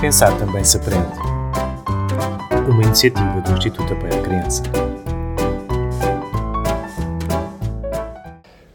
[0.00, 1.12] Pensar também se aprende.
[2.66, 4.62] Uma iniciativa do Instituto Apoio à Criança.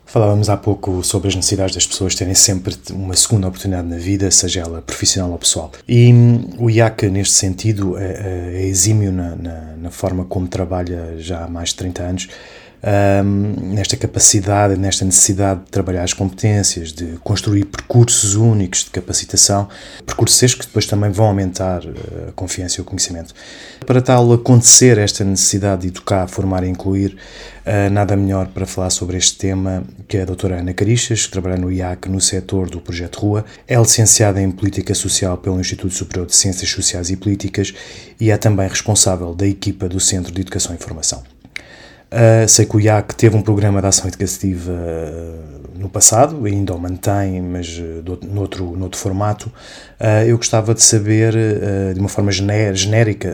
[0.05, 4.29] Falávamos há pouco sobre as necessidades das pessoas terem sempre uma segunda oportunidade na vida,
[4.29, 5.71] seja ela profissional ou pessoal.
[5.87, 10.47] E hum, o IAC, neste sentido, é, é, é exímio na, na, na forma como
[10.47, 12.29] trabalha já há mais de 30 anos
[12.83, 19.67] um, nesta capacidade, nesta necessidade de trabalhar as competências, de construir percursos únicos de capacitação,
[20.05, 23.33] percursos que depois também vão aumentar eh, a confiança e o conhecimento.
[23.85, 27.17] Para tal acontecer, esta necessidade de educar, formar e incluir,
[27.65, 31.57] uh, nada melhor para falar sobre este tema que a doutora Ana Carixas, que trabalha
[31.57, 36.27] no IAC no setor do Projeto Rua, é licenciada em Política Social pelo Instituto Superior
[36.27, 37.73] de Ciências Sociais e Políticas
[38.19, 41.34] e é também responsável da equipa do Centro de Educação e Formação.
[42.15, 46.73] Uh, sei que o IAC teve um programa de ação educativa uh, no passado, ainda
[46.73, 49.51] o mantém, mas uh, noutro, noutro formato.
[50.25, 51.33] Eu gostava de saber,
[51.93, 53.33] de uma forma genérica,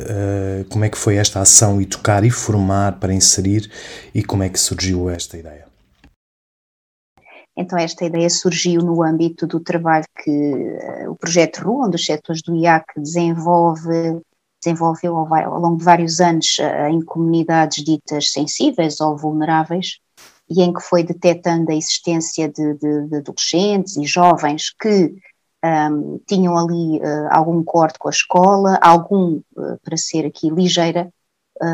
[0.70, 3.70] como é que foi esta ação Educar e Formar para inserir
[4.14, 5.66] e como é que surgiu esta ideia.
[7.58, 10.56] Então, esta ideia surgiu no âmbito do trabalho que
[11.08, 14.22] o projeto RU, onde os setores do IAC desenvolve
[14.64, 20.00] desenvolveu ao, ao longo de vários anos uh, em comunidades ditas sensíveis ou vulneráveis
[20.50, 25.16] e em que foi detectando a existência de, de, de adolescentes e jovens que
[25.64, 31.12] um, tinham ali uh, algum corte com a escola, algum, uh, para ser aqui ligeira,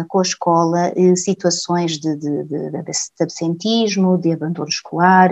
[0.10, 2.78] com a escola, situações de, de, de, de,
[3.22, 5.30] absentismo, de abandono escolar,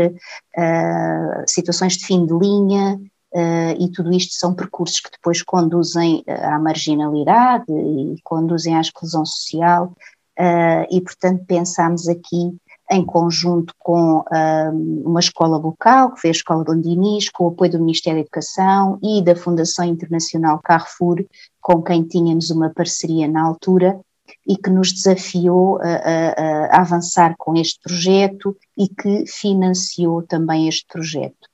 [1.46, 2.98] situações de fim de linha,
[3.36, 8.80] Uh, e tudo isto são percursos que depois conduzem eh, à marginalidade e conduzem à
[8.80, 9.94] exclusão social,
[10.40, 12.56] uh, e portanto pensámos aqui
[12.90, 17.48] em conjunto com uh, uma escola local, que foi a Escola de Ondinis, com o
[17.50, 21.26] apoio do Ministério da Educação e da Fundação Internacional Carrefour,
[21.60, 24.00] com quem tínhamos uma parceria na altura,
[24.48, 30.70] e que nos desafiou a, a, a avançar com este projeto e que financiou também
[30.70, 31.50] este projeto.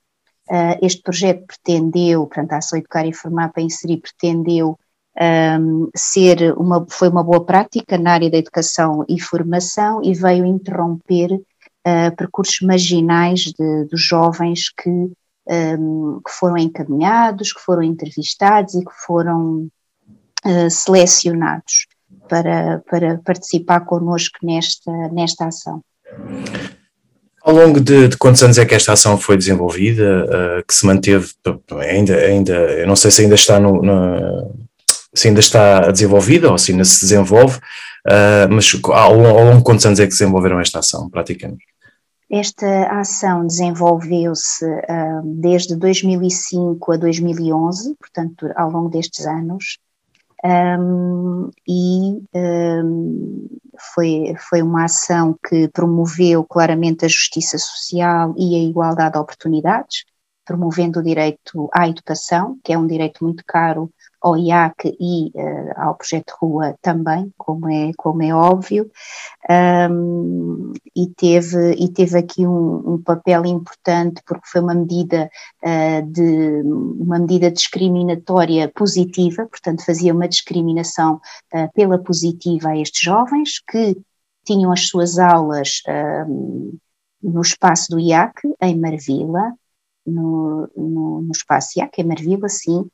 [0.50, 4.78] Uh, este projeto pretendeu, portanto, a Ação Educar e Formar para Inserir pretendeu
[5.59, 10.46] um, ser uma, foi uma boa prática na área da educação e formação e veio
[10.46, 13.52] interromper uh, percursos marginais
[13.90, 19.69] dos jovens que, um, que foram encaminhados, que foram entrevistados e que foram
[20.46, 21.88] uh, selecionados
[22.28, 25.81] para, para participar connosco nesta, nesta ação.
[27.51, 30.85] Ao longo de, de, quantos anos é que esta ação foi desenvolvida, uh, que se
[30.85, 31.28] manteve,
[31.81, 33.81] ainda, ainda, eu não sei se ainda está no,
[35.13, 39.63] se ainda está desenvolvida ou se ainda se desenvolve, uh, mas ao, ao longo de
[39.63, 41.66] quantos anos é que desenvolveram esta ação, praticamente?
[42.31, 49.78] Esta ação desenvolveu-se uh, desde 2005 a 2011, portanto, ao longo destes anos,
[50.44, 53.47] um, e um,
[53.94, 60.06] foi, foi uma ação que promoveu claramente a justiça social e a igualdade de oportunidades,
[60.46, 65.73] promovendo o direito à educação, que é um direito muito caro ao IAC e uh,
[65.75, 68.89] ao projeto Rua também, como é, como é óbvio,
[69.49, 75.29] um, e, teve, e teve aqui um, um, papel importante porque foi uma medida
[75.63, 81.15] uh, de uma medida discriminatória positiva, portanto fazia uma discriminação
[81.53, 83.97] uh, pela positiva a estes jovens que
[84.45, 85.83] tinham as suas aulas
[87.21, 89.53] no espaço do IAC, em Marvila,
[90.06, 92.85] no, no, no espaço IAC, em Marvila, sim,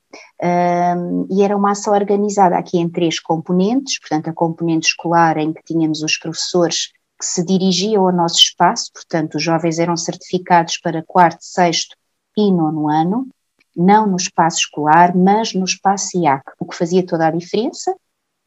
[0.42, 5.54] um, e era uma ação organizada aqui em três componentes, portanto a componente escolar em
[5.54, 10.78] que tínhamos os professores que se dirigiam ao nosso espaço, portanto os jovens eram certificados
[10.78, 11.96] para quarto, sexto
[12.38, 13.28] e nono ano,
[13.76, 17.96] não no espaço escolar, mas no espaço IAC, o que fazia toda a diferença,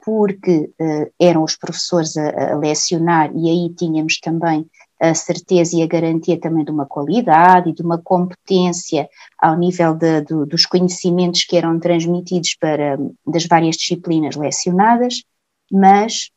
[0.05, 4.69] porque uh, eram os professores a, a lecionar e aí tínhamos também
[5.01, 9.09] a certeza e a garantia também de uma qualidade e de uma competência
[9.39, 15.25] ao nível de, de, dos conhecimentos que eram transmitidos para das várias disciplinas lecionadas,
[15.73, 16.31] mas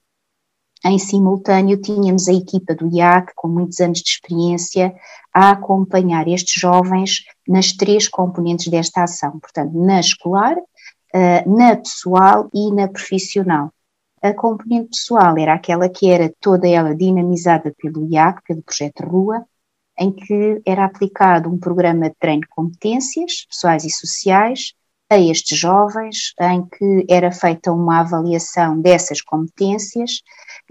[0.86, 4.94] em simultâneo tínhamos a equipa do IAC com muitos anos de experiência
[5.34, 10.56] a acompanhar estes jovens nas três componentes desta ação, portanto, na escolar,
[11.14, 13.72] eh, na pessoal e na profissional.
[14.24, 19.46] A componente pessoal era aquela que era toda ela dinamizada pelo IAC, pelo projeto RUA,
[20.00, 24.74] em que era aplicado um programa de treino de competências pessoais e sociais
[25.10, 30.22] a estes jovens, em que era feita uma avaliação dessas competências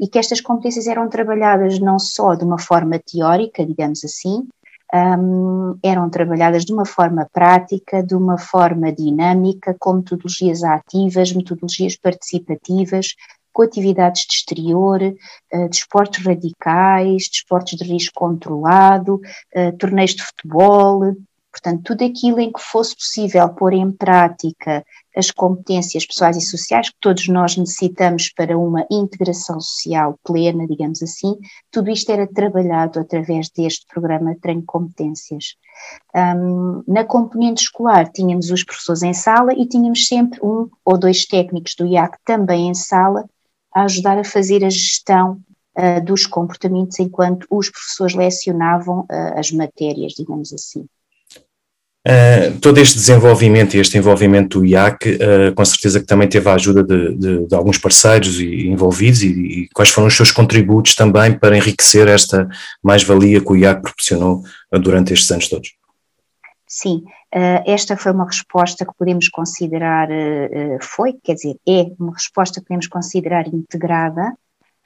[0.01, 4.49] e que estas competências eram trabalhadas não só de uma forma teórica, digamos assim,
[4.95, 11.97] um, eram trabalhadas de uma forma prática, de uma forma dinâmica, com metodologias ativas, metodologias
[11.97, 13.15] participativas,
[13.53, 19.21] com atividades de exterior, uh, desportos radicais, desportos de risco controlado,
[19.55, 21.15] uh, torneios de futebol,
[21.53, 24.83] Portanto, tudo aquilo em que fosse possível pôr em prática
[25.15, 31.03] as competências pessoais e sociais que todos nós necessitamos para uma integração social plena, digamos
[31.03, 31.37] assim,
[31.71, 35.57] tudo isto era trabalhado através deste programa de treino de competências.
[36.17, 41.27] Um, na componente escolar tínhamos os professores em sala e tínhamos sempre um ou dois
[41.27, 43.27] técnicos do IAC também em sala
[43.75, 45.39] a ajudar a fazer a gestão
[45.79, 50.87] uh, dos comportamentos enquanto os professores lecionavam uh, as matérias, digamos assim.
[52.07, 55.19] Uh, todo este desenvolvimento e este envolvimento do IAC,
[55.55, 59.29] com certeza que também teve a ajuda de, de, de alguns parceiros e, envolvidos e,
[59.29, 62.49] e, quais foram os seus contributos também para enriquecer esta
[62.83, 64.43] mais-valia que o IAC proporcionou
[64.73, 65.82] durante estes anos todos?
[66.75, 67.05] Sim,
[67.67, 70.09] esta foi uma resposta que podemos considerar,
[70.81, 74.35] foi, quer dizer, é uma resposta que podemos considerar integrada,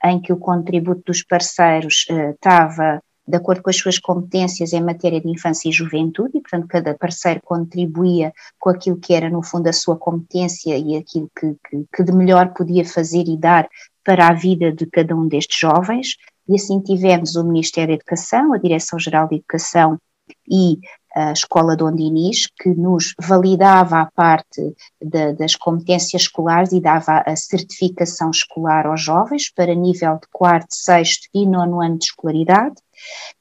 [0.03, 5.21] em que o contributo dos parceiros estava de acordo com as suas competências em matéria
[5.21, 9.67] de infância e juventude, e portanto cada parceiro contribuía com aquilo que era no fundo
[9.67, 13.65] a sua competência e aquilo que, que, que de melhor podia fazer e dar
[14.03, 16.17] para a vida de cada um destes jovens,
[16.49, 19.97] e assim tivemos o Ministério da Educação, a Direção-Geral de Educação
[20.49, 20.79] e
[21.17, 27.23] a Escola Dom Dinis, que nos validava a parte de, das competências escolares e dava
[27.25, 32.75] a certificação escolar aos jovens para nível de quarto, sexto e nono ano de escolaridade.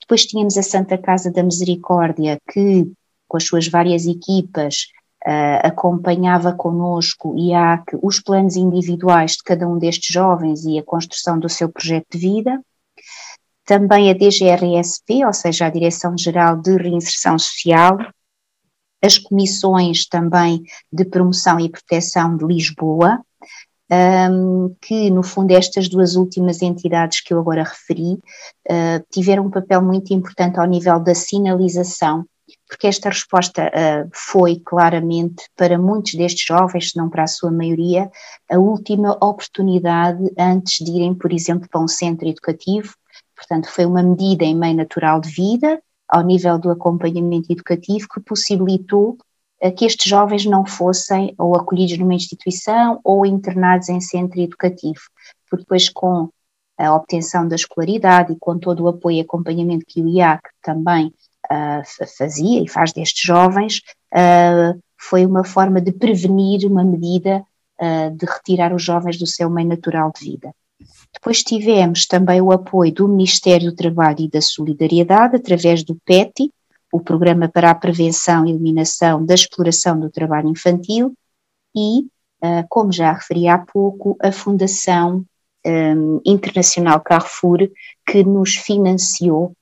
[0.01, 2.91] Depois tínhamos a Santa Casa da Misericórdia, que,
[3.29, 4.87] com as suas várias equipas,
[5.27, 10.83] uh, acompanhava conosco e há os planos individuais de cada um destes jovens e a
[10.83, 12.59] construção do seu projeto de vida.
[13.67, 17.99] Também a DGRSP, ou seja, a Direção-Geral de Reinserção Social,
[19.03, 23.21] as comissões também de promoção e proteção de Lisboa,
[23.91, 29.51] um, que no fundo estas duas últimas entidades que eu agora referi uh, tiveram um
[29.51, 32.25] papel muito importante ao nível da sinalização,
[32.69, 37.51] porque esta resposta uh, foi claramente para muitos destes jovens, se não para a sua
[37.51, 38.11] maioria,
[38.51, 42.93] a última oportunidade antes de irem, por exemplo, para um centro educativo.
[43.49, 48.21] Portanto, foi uma medida em meio natural de vida, ao nível do acompanhamento educativo, que
[48.21, 49.17] possibilitou
[49.77, 55.01] que estes jovens não fossem ou acolhidos numa instituição ou internados em centro educativo,
[55.49, 56.29] porque depois com
[56.79, 61.13] a obtenção da escolaridade e com todo o apoio e acompanhamento que o IAC também
[61.51, 63.81] uh, fazia e faz destes jovens,
[64.13, 67.43] uh, foi uma forma de prevenir uma medida
[67.81, 70.55] uh, de retirar os jovens do seu meio natural de vida.
[71.17, 76.53] Depois tivemos também o apoio do Ministério do Trabalho e da Solidariedade, através do PETI,
[76.93, 81.15] o Programa para a Prevenção e Eliminação da Exploração do Trabalho Infantil
[81.75, 82.07] e,
[82.43, 85.25] ah, como já referi há pouco, a Fundação
[85.67, 87.71] um, Internacional Carrefour,
[88.07, 89.53] que nos financiou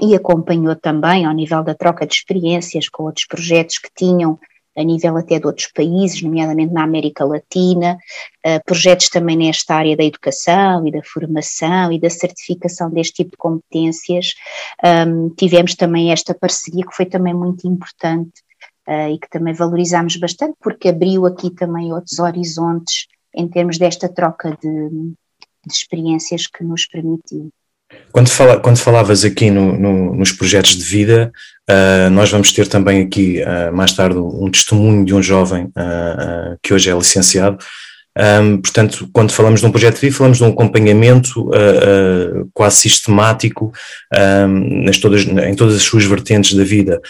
[0.00, 4.38] e acompanhou também ao nível da troca de experiências com outros projetos que tinham
[4.76, 7.98] a nível até de outros países, nomeadamente na América Latina,
[8.46, 13.32] uh, projetos também nesta área da educação e da formação e da certificação deste tipo
[13.32, 14.34] de competências.
[14.84, 18.42] Um, tivemos também esta parceria que foi também muito importante
[18.88, 24.08] uh, e que também valorizámos bastante, porque abriu aqui também outros horizontes em termos desta
[24.08, 27.50] troca de, de experiências que nos permitiu.
[28.12, 31.32] Quando, fala, quando falavas aqui no, no, nos projetos de vida,
[31.70, 36.58] uh, nós vamos ter também aqui uh, mais tarde um testemunho de um jovem uh,
[36.62, 37.56] que hoje é licenciado.
[38.18, 41.50] Um, portanto, quando falamos de um projeto de falamos de um acompanhamento
[42.52, 43.72] quase sistemático
[44.14, 47.00] um, nas todas, em todas as suas vertentes da vida.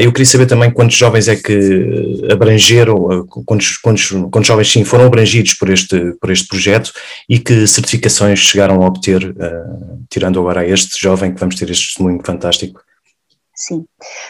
[0.00, 5.06] eu queria saber também quantos jovens é que abrangeram, quantos, quantos, quantos jovens sim foram
[5.06, 6.92] abrangidos por este, por este projeto
[7.28, 9.34] e que certificações chegaram a obter
[10.08, 12.80] tirando agora este jovem que vamos ter este testemunho fantástico?
[13.54, 13.84] Sim,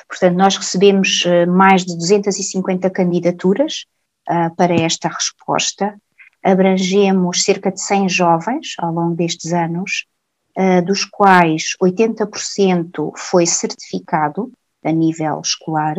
[0.09, 3.85] portanto, nós recebemos mais de 250 candidaturas
[4.29, 5.95] uh, para esta resposta,
[6.43, 10.07] abrangemos cerca de 100 jovens ao longo destes anos,
[10.57, 14.53] uh, dos quais 80% foi certificado
[14.85, 15.97] a nível escolar,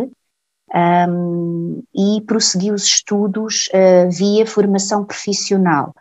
[0.73, 5.93] um, e prosseguiu os estudos uh, via formação profissional,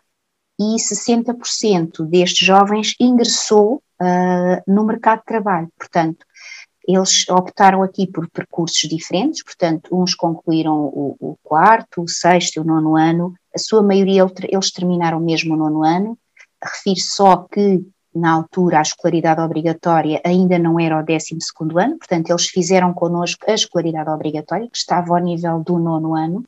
[0.59, 5.69] e 60% destes jovens ingressou uh, no mercado de trabalho.
[5.77, 6.25] Portanto,
[6.87, 12.59] eles optaram aqui por percursos diferentes, portanto, uns concluíram o, o quarto, o sexto e
[12.59, 16.17] o nono ano, a sua maioria eles terminaram mesmo o nono ano,
[16.63, 17.81] refiro só que
[18.15, 21.37] na altura a escolaridade obrigatória ainda não era o 12
[21.75, 26.43] ano, portanto eles fizeram connosco a escolaridade obrigatória, que estava ao nível do nono ano,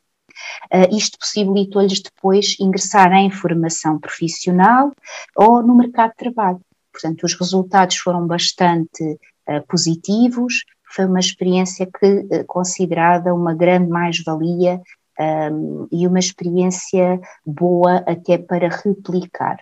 [0.73, 4.91] Uh, isto possibilitou-lhes depois ingressar em formação profissional
[5.35, 6.61] ou no mercado de trabalho.
[6.91, 10.63] Portanto, os resultados foram bastante uh, positivos,
[10.93, 14.81] foi uma experiência que uh, considerada uma grande mais-valia
[15.21, 19.59] um, e uma experiência boa até para replicar.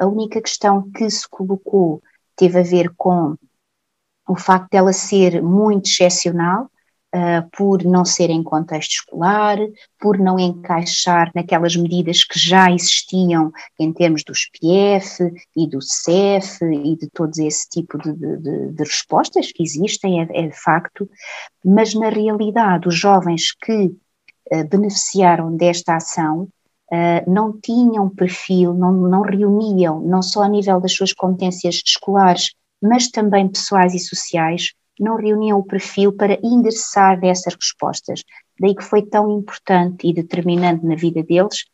[0.00, 2.02] A única questão que se colocou
[2.34, 3.36] teve a ver com
[4.28, 6.64] o facto dela ser muito excepcional,
[7.14, 9.58] uh, por não ser em contexto escolar,
[9.98, 16.62] por não encaixar naquelas medidas que já existiam em termos do SPF e do CEF
[16.64, 21.08] e de todos esse tipo de, de, de respostas que existem, é, é facto,
[21.64, 23.94] mas na realidade os jovens que
[24.70, 26.48] beneficiaram desta ação
[26.88, 32.54] Uh, não tinham perfil, não, não reuniam, não só a nível das suas competências escolares,
[32.80, 38.22] mas também pessoais e sociais, não reuniam o perfil para ingressar nessas respostas.
[38.58, 41.64] Daí que foi tão importante e determinante na vida deles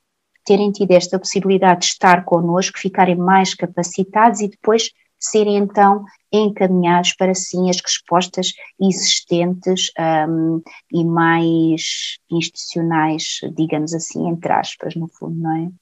[0.45, 4.91] terem tido esta possibilidade de estar connosco, ficarem mais capacitados e depois
[5.23, 9.91] serem então encaminhados para sim as respostas existentes
[10.29, 15.82] um, e mais institucionais, digamos assim, entre aspas, no fundo, não é?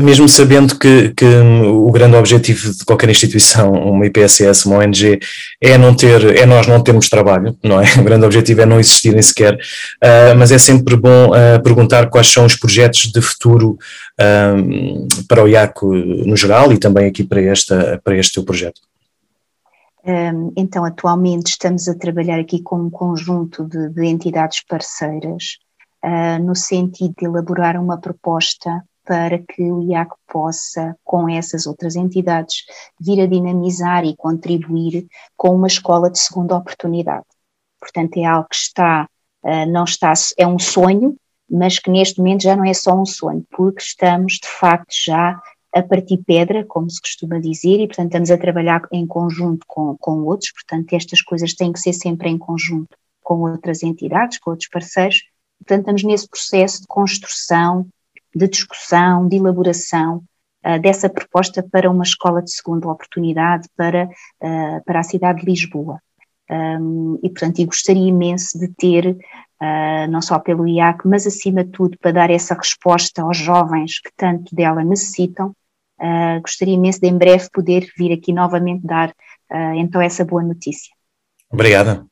[0.00, 5.20] Mesmo sabendo que, que, o grande objetivo de qualquer instituição, uma IPSS, uma ONG,
[5.60, 7.84] é não ter, é nós não termos trabalho, não é?
[8.00, 12.28] O grande objetivo é não existirem sequer, uh, mas é sempre bom uh, perguntar quais
[12.28, 13.78] são os projetos de futuro
[14.18, 18.80] uh, para o IACO no geral e também aqui para, esta, para este teu projeto.
[20.54, 25.56] Então, atualmente estamos a trabalhar aqui com um conjunto de, de entidades parceiras,
[26.42, 32.64] no sentido de elaborar uma proposta para que o IAC possa, com essas outras entidades,
[33.00, 35.06] vir a dinamizar e contribuir
[35.36, 37.26] com uma escola de segunda oportunidade.
[37.80, 39.08] Portanto, é algo que está,
[39.44, 41.16] eh, não está, é um sonho,
[41.50, 45.40] mas que neste momento já não é só um sonho, porque estamos de facto já
[45.74, 49.96] a partir pedra, como se costuma dizer, e portanto estamos a trabalhar em conjunto com,
[49.98, 54.50] com outros, portanto estas coisas têm que ser sempre em conjunto com outras entidades, com
[54.50, 55.22] outros parceiros,
[55.58, 57.86] portanto estamos nesse processo de construção,
[58.34, 60.22] de discussão, de elaboração
[60.64, 65.46] uh, dessa proposta para uma escola de segunda oportunidade para, uh, para a cidade de
[65.46, 66.00] Lisboa.
[66.50, 71.64] Um, e, portanto, eu gostaria imenso de ter, uh, não só pelo IAC, mas acima
[71.64, 75.54] de tudo para dar essa resposta aos jovens que tanto dela necessitam,
[76.42, 79.14] gostaria imenso de em breve poder vir aqui novamente dar
[79.76, 80.92] então essa boa notícia.
[81.50, 82.04] Obrigada.